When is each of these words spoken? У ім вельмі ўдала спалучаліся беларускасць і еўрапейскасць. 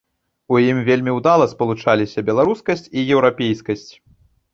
У 0.53 0.59
ім 0.67 0.77
вельмі 0.87 1.11
ўдала 1.17 1.45
спалучаліся 1.51 2.23
беларускасць 2.29 2.87
і 2.97 3.05
еўрапейскасць. 3.19 3.85